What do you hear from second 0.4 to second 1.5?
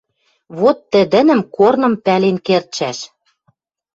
Вот тӹдӹнӹм